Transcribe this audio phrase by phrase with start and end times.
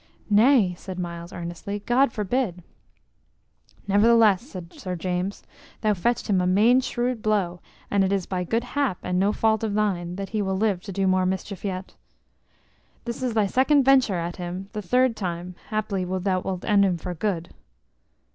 [0.31, 2.63] "Nay," said Myles, earnestly; "God forbid!"
[3.87, 5.43] "Ne'theless," said Sir James,
[5.81, 7.59] "thou fetched him a main shrewd blow;
[7.91, 10.81] and it is by good hap, and no fault of thine, that he will live
[10.85, 11.93] to do more mischief yet.
[13.05, 16.97] This is thy second venture at him; the third time, haply, thou wilt end him
[16.97, 17.49] for good."